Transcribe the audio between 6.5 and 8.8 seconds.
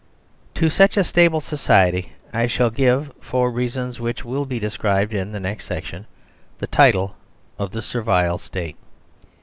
the title of THE SERVILE STATE.